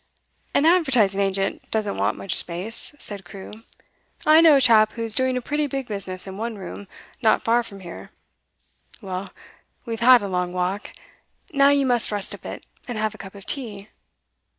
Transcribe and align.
'An 0.55 0.65
advertising 0.65 1.21
agent 1.21 1.69
doesn't 1.69 1.95
want 1.95 2.17
much 2.17 2.35
space,' 2.35 2.95
said 2.97 3.23
Crewe. 3.23 3.61
'I 4.25 4.41
know 4.41 4.55
a 4.55 4.59
chap 4.61 4.93
who's 4.93 5.13
doing 5.13 5.37
a 5.37 5.43
pretty 5.43 5.67
big 5.67 5.85
business 5.87 6.25
in 6.25 6.39
one 6.39 6.57
room, 6.57 6.87
not 7.21 7.43
far 7.43 7.61
from 7.61 7.81
here. 7.81 8.09
Well, 8.99 9.31
we've 9.85 9.99
had 9.99 10.23
a 10.23 10.27
long 10.27 10.53
walk; 10.53 10.89
now 11.53 11.69
you 11.69 11.85
must 11.85 12.11
rest 12.11 12.33
a 12.33 12.39
bit, 12.39 12.65
and 12.87 12.97
have 12.97 13.13
a 13.13 13.19
cup 13.19 13.35
of 13.35 13.45
tea. 13.45 13.89